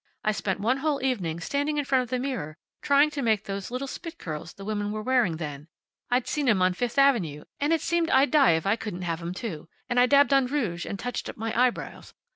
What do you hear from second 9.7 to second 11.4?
And I dabbed on rouge, and touched up